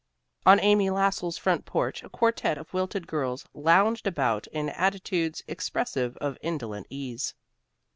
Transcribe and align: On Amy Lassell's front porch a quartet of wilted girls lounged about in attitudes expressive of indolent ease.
On 0.47 0.59
Amy 0.59 0.89
Lassell's 0.89 1.37
front 1.37 1.63
porch 1.63 2.01
a 2.01 2.09
quartet 2.09 2.57
of 2.57 2.73
wilted 2.73 3.05
girls 3.05 3.45
lounged 3.53 4.07
about 4.07 4.47
in 4.47 4.69
attitudes 4.69 5.43
expressive 5.47 6.17
of 6.17 6.39
indolent 6.41 6.87
ease. 6.89 7.35